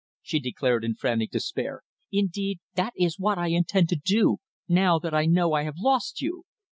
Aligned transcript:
she 0.23 0.39
declared, 0.39 0.83
in 0.83 0.95
frantic 0.95 1.29
despair. 1.29 1.83
"Indeed, 2.11 2.57
that 2.73 2.91
is 2.97 3.19
what 3.19 3.37
I 3.37 3.49
intend 3.49 3.87
to 3.89 3.95
do 4.03 4.37
now 4.67 4.97
that 4.97 5.13
I 5.13 5.27
know 5.27 5.53
I 5.53 5.61
have 5.61 5.77
lost 5.77 6.21
you!" 6.23 6.43